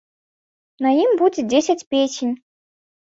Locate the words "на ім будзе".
0.85-1.41